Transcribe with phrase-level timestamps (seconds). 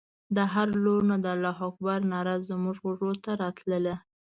[0.35, 3.95] د هرې لور نه د الله اکبر ناره زموږ غوږو ته راتلله.